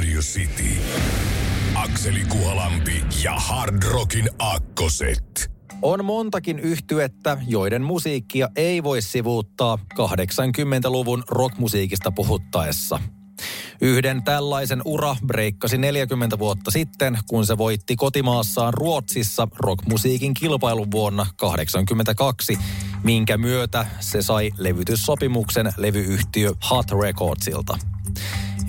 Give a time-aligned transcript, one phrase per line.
[0.00, 0.80] Radio City.
[1.74, 5.50] Akseli Kuhalampi ja Hard Rockin Akkoset.
[5.82, 13.00] On montakin yhtyettä, joiden musiikkia ei voi sivuuttaa 80-luvun rockmusiikista puhuttaessa.
[13.80, 21.26] Yhden tällaisen ura breikkasi 40 vuotta sitten, kun se voitti kotimaassaan Ruotsissa rockmusiikin kilpailun vuonna
[21.36, 22.58] 1982,
[23.04, 27.78] minkä myötä se sai levytyssopimuksen levyyhtiö Hot Recordsilta.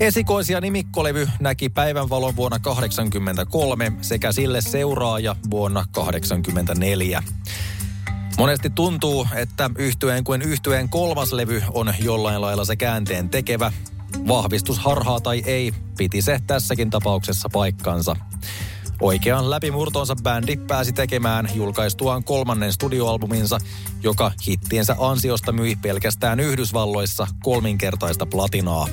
[0.02, 7.22] Esikoisia nimikkolevy näki päivänvalon vuonna 1983 sekä sille seuraaja vuonna 1984.
[8.38, 13.72] Monesti tuntuu, että yhtyeen kuin yhtyeen kolmas levy on jollain lailla se käänteen tekevä.
[14.28, 18.16] Vahvistus harhaa tai ei, piti se tässäkin tapauksessa paikkansa.
[19.00, 23.58] Oikean läpimurtonsa bändi pääsi tekemään julkaistuaan kolmannen studioalbuminsa,
[24.02, 28.88] joka hittiensä ansiosta myi pelkästään Yhdysvalloissa kolminkertaista platinaa.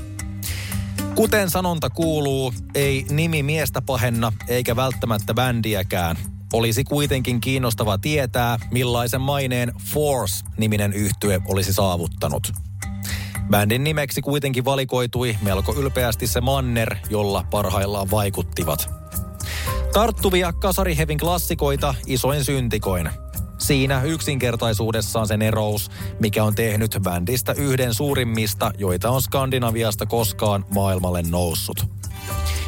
[1.19, 6.15] Kuten sanonta kuuluu, ei nimi miestä pahenna eikä välttämättä bändiäkään.
[6.53, 12.51] Olisi kuitenkin kiinnostava tietää, millaisen maineen Force-niminen yhtye olisi saavuttanut.
[13.49, 18.89] Bändin nimeksi kuitenkin valikoitui melko ylpeästi se manner, jolla parhaillaan vaikuttivat.
[19.93, 23.09] Tarttuvia kasarihevin klassikoita isoin syntikoin.
[23.69, 31.21] Siinä yksinkertaisuudessaan sen erous, mikä on tehnyt bändistä yhden suurimmista, joita on Skandinaviasta koskaan maailmalle
[31.21, 31.85] noussut.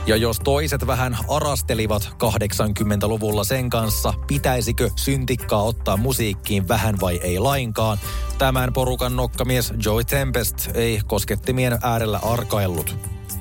[0.05, 7.39] Ja jos toiset vähän arastelivat 80-luvulla sen kanssa, pitäisikö syntikkaa ottaa musiikkiin vähän vai ei
[7.39, 7.97] lainkaan,
[8.37, 12.95] tämän porukan nokkamies Joey Tempest ei koskettimien äärellä arkaillut.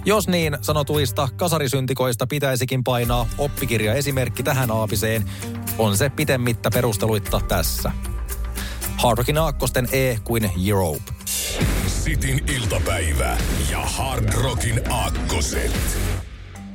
[0.05, 5.25] Jos niin sanotuista kasarisyntikoista pitäisikin painaa oppikirja esimerkki tähän aapiseen,
[5.79, 7.93] on se pitemmittä perusteluitta tässä.
[8.97, 11.03] Hard Rockin aakkosten E kuin Europe.
[11.87, 13.37] Sitin iltapäivä
[13.71, 15.99] ja Hard Rockin Aakkoset.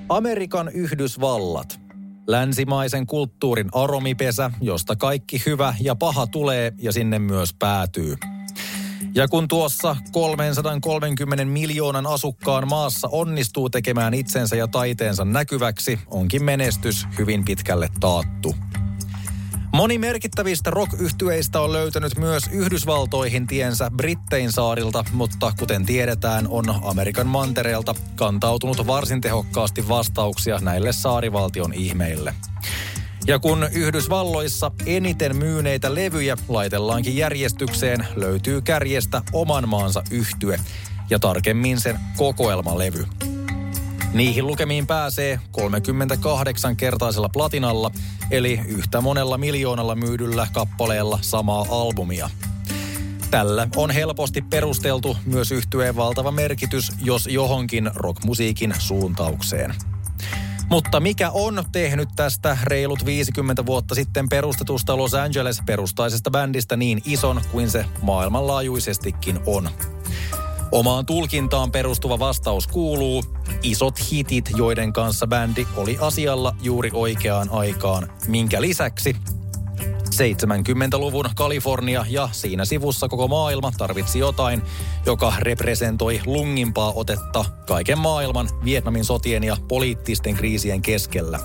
[0.09, 1.79] Amerikan Yhdysvallat.
[2.27, 8.15] Länsimaisen kulttuurin aromipesä, josta kaikki hyvä ja paha tulee ja sinne myös päätyy.
[9.15, 17.07] Ja kun tuossa 330 miljoonan asukkaan maassa onnistuu tekemään itsensä ja taiteensa näkyväksi, onkin menestys
[17.17, 18.55] hyvin pitkälle taattu.
[19.73, 20.93] Moni merkittävistä rock
[21.63, 29.21] on löytänyt myös Yhdysvaltoihin tiensä Brittein saarilta, mutta kuten tiedetään, on Amerikan mantereelta kantautunut varsin
[29.21, 32.33] tehokkaasti vastauksia näille saarivaltion ihmeille.
[33.27, 40.59] Ja kun Yhdysvalloissa eniten myyneitä levyjä laitellaankin järjestykseen, löytyy kärjestä oman maansa yhtye
[41.09, 43.05] ja tarkemmin sen kokoelmalevy.
[44.13, 47.91] Niihin lukemiin pääsee 38-kertaisella platinalla,
[48.31, 52.29] eli yhtä monella miljoonalla myydyllä kappaleella samaa albumia.
[53.31, 59.75] Tällä on helposti perusteltu myös yhtyeen valtava merkitys, jos johonkin rockmusiikin suuntaukseen.
[60.69, 67.41] Mutta mikä on tehnyt tästä reilut 50 vuotta sitten perustetusta Los Angeles-perustaisesta bändistä niin ison
[67.51, 69.69] kuin se maailmanlaajuisestikin on?
[70.71, 73.23] Omaan tulkintaan perustuva vastaus kuuluu
[73.63, 79.15] isot hitit, joiden kanssa bändi oli asialla juuri oikeaan aikaan, minkä lisäksi
[80.15, 84.61] 70-luvun Kalifornia ja siinä sivussa koko maailma tarvitsi jotain,
[85.05, 91.39] joka representoi lungimpaa otetta kaiken maailman Vietnamin sotien ja poliittisten kriisien keskellä.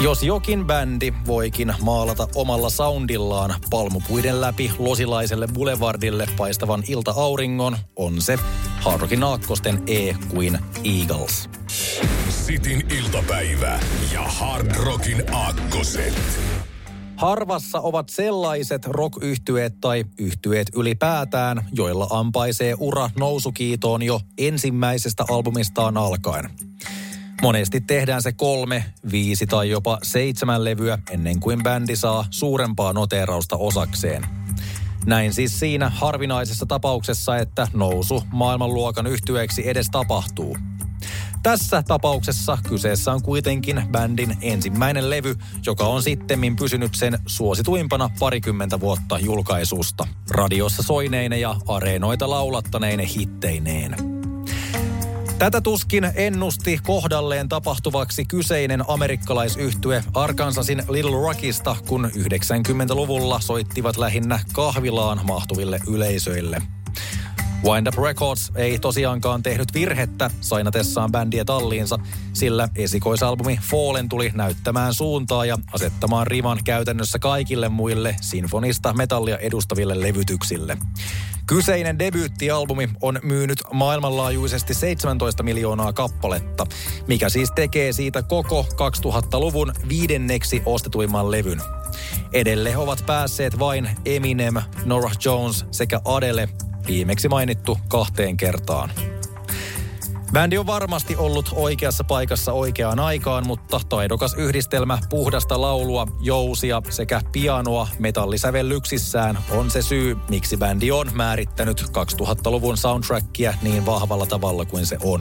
[0.00, 8.38] Jos jokin bändi voikin maalata omalla soundillaan palmupuiden läpi losilaiselle boulevardille paistavan ilta-auringon, on se
[8.80, 11.50] Hard Naakkosten E kuin Eagles.
[12.28, 13.80] Sitin iltapäivä
[14.12, 16.14] ja Hard Rockin Aakkoset.
[17.18, 19.18] Harvassa ovat sellaiset rock
[19.80, 26.50] tai yhtyeet ylipäätään, joilla ampaisee ura nousukiitoon jo ensimmäisestä albumistaan alkaen.
[27.42, 33.56] Monesti tehdään se kolme, viisi tai jopa seitsemän levyä ennen kuin bändi saa suurempaa noteerausta
[33.56, 34.26] osakseen.
[35.06, 40.56] Näin siis siinä harvinaisessa tapauksessa, että nousu maailmanluokan yhtyeeksi edes tapahtuu.
[41.42, 45.36] Tässä tapauksessa kyseessä on kuitenkin bändin ensimmäinen levy,
[45.66, 50.08] joka on sittemmin pysynyt sen suosituimpana parikymmentä vuotta julkaisusta.
[50.30, 54.18] Radiossa soineine ja areenoita laulattaneine hitteineen.
[55.38, 65.20] Tätä tuskin ennusti kohdalleen tapahtuvaksi kyseinen amerikkalaisyhtye Arkansasin Little Rockista, kun 90-luvulla soittivat lähinnä kahvilaan
[65.26, 66.62] mahtuville yleisöille.
[67.64, 71.98] Wind Up Records ei tosiaankaan tehnyt virhettä sainatessaan bändiä talliinsa,
[72.32, 80.00] sillä esikoisalbumi Fallen tuli näyttämään suuntaa ja asettamaan riman käytännössä kaikille muille sinfonista metallia edustaville
[80.00, 80.78] levytyksille.
[81.46, 86.66] Kyseinen debyyttialbumi on myynyt maailmanlaajuisesti 17 miljoonaa kappaletta,
[87.06, 91.62] mikä siis tekee siitä koko 2000-luvun viidenneksi ostetuimman levyn.
[92.32, 96.48] Edelle ovat päässeet vain Eminem, Norah Jones sekä Adele,
[96.88, 98.90] viimeksi mainittu kahteen kertaan.
[100.32, 107.20] Bändi on varmasti ollut oikeassa paikassa oikeaan aikaan, mutta taidokas yhdistelmä puhdasta laulua, jousia sekä
[107.32, 114.86] pianoa metallisävellyksissään on se syy, miksi bändi on määrittänyt 2000-luvun soundtrackia niin vahvalla tavalla kuin
[114.86, 115.20] se on.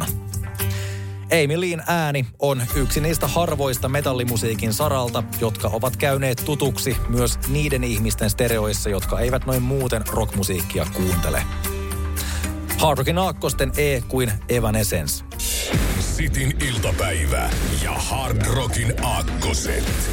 [1.31, 7.83] Amy Leen ääni on yksi niistä harvoista metallimusiikin saralta, jotka ovat käyneet tutuksi myös niiden
[7.83, 11.44] ihmisten stereoissa, jotka eivät noin muuten rockmusiikkia kuuntele.
[12.77, 15.25] Hard Rockin aakkosten E kuin Evanescence.
[16.00, 17.50] Sitin iltapäivä
[17.83, 20.09] ja Hard Rockin aakkoset.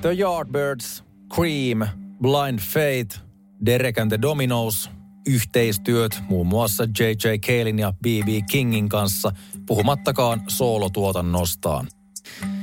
[0.00, 1.04] The Yardbirds,
[1.34, 1.88] Cream,
[2.22, 3.20] Blind Faith,
[3.66, 4.90] Derek and the Dominos,
[5.26, 7.28] yhteistyöt muun muassa J.J.
[7.46, 8.28] Kalin ja B.B.
[8.50, 9.32] Kingin kanssa,
[9.66, 11.88] puhumattakaan soolotuotannostaan.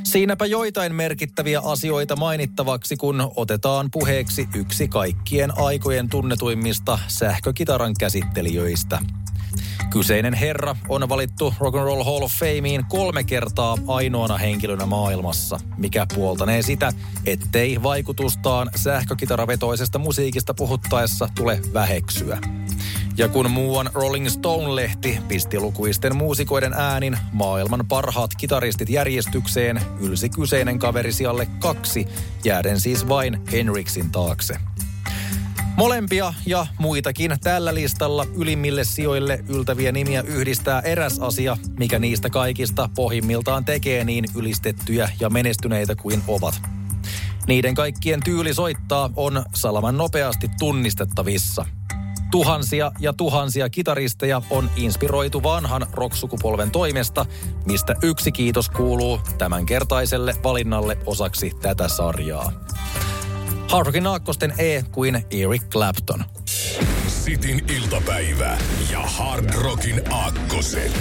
[0.03, 8.99] Siinäpä joitain merkittäviä asioita mainittavaksi, kun otetaan puheeksi yksi kaikkien aikojen tunnetuimmista sähkökitaran käsittelijöistä–
[9.89, 15.59] Kyseinen herra on valittu Rock and Roll Hall of Fameen kolme kertaa ainoana henkilönä maailmassa,
[15.77, 16.93] mikä puoltanee sitä,
[17.25, 22.37] ettei vaikutustaan sähkökitaravetoisesta musiikista puhuttaessa tule väheksyä.
[23.17, 30.79] Ja kun muuan Rolling Stone-lehti pisti lukuisten muusikoiden äänin maailman parhaat kitaristit järjestykseen, ylsi kyseinen
[30.79, 32.07] kaveri sijalle kaksi,
[32.43, 34.57] jääden siis vain Henriksin taakse.
[35.77, 42.89] Molempia ja muitakin tällä listalla ylimmille sijoille yltäviä nimiä yhdistää eräs asia, mikä niistä kaikista
[42.95, 46.61] pohjimmiltaan tekee niin ylistettyjä ja menestyneitä kuin ovat.
[47.47, 51.65] Niiden kaikkien tyyli soittaa on salaman nopeasti tunnistettavissa.
[52.31, 57.25] Tuhansia ja tuhansia kitaristeja on inspiroitu vanhan rocksukupolven toimesta,
[57.65, 62.51] mistä yksi kiitos kuuluu tämänkertaiselle valinnalle osaksi tätä sarjaa.
[63.67, 66.23] Hardrockin aakkosten E kuin Eric Clapton.
[67.07, 68.57] Sitin iltapäivä
[68.91, 70.91] ja Hard Rockin aakkoset.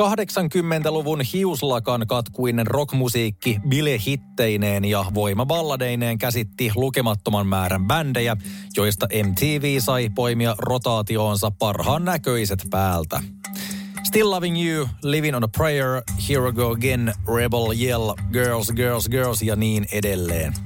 [0.00, 8.36] 80-luvun hiuslakan katkuinen rockmusiikki bile-hitteineen ja voimaballadeineen käsitti lukemattoman määrän bändejä,
[8.76, 13.20] joista MTV sai poimia rotaatioonsa parhaan näköiset päältä.
[14.04, 19.42] Still Loving You, Living on a Prayer, Here Go Again, Rebel Yell, Girls, Girls, Girls
[19.42, 20.65] ja niin edelleen.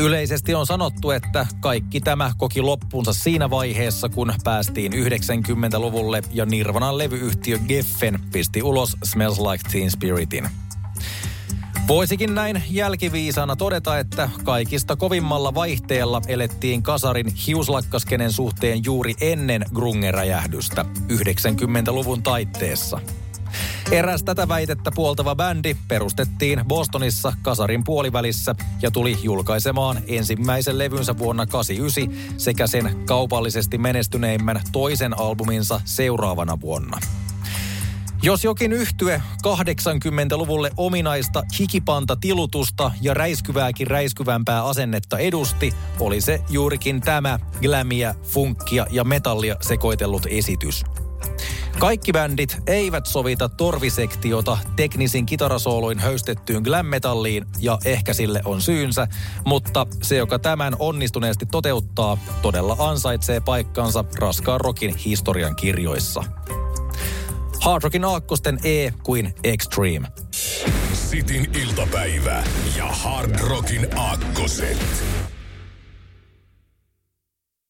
[0.00, 6.98] Yleisesti on sanottu, että kaikki tämä koki loppunsa siinä vaiheessa, kun päästiin 90-luvulle ja Nirvanan
[6.98, 10.48] levyyhtiö Geffen pisti ulos Smells Like Teen Spiritin.
[11.88, 20.84] Voisikin näin jälkiviisana todeta, että kaikista kovimmalla vaihteella elettiin kasarin hiuslakkaskenen suhteen juuri ennen grungeräjähdystä
[21.08, 23.00] 90-luvun taitteessa–
[23.90, 31.46] Eräs tätä väitettä puoltava bändi perustettiin Bostonissa kasarin puolivälissä ja tuli julkaisemaan ensimmäisen levynsä vuonna
[31.46, 36.98] 89 sekä sen kaupallisesti menestyneimmän toisen albuminsa seuraavana vuonna.
[38.22, 47.00] Jos jokin yhtye 80-luvulle ominaista hikipanta tilutusta ja räiskyvääkin räiskyvämpää asennetta edusti, oli se juurikin
[47.00, 50.84] tämä glämiä, funkkia ja metallia sekoitellut esitys–
[51.80, 59.06] kaikki bändit eivät sovita torvisektiota teknisin kitarasooloin höystettyyn glam-metalliin ja ehkä sille on syynsä,
[59.46, 66.24] mutta se, joka tämän onnistuneesti toteuttaa, todella ansaitsee paikkansa raskaan rockin historian kirjoissa.
[67.60, 70.08] Hard Rockin aakkosten E kuin Extreme.
[70.92, 72.44] Sitin iltapäivä
[72.76, 74.78] ja Hard Rockin aakkoset.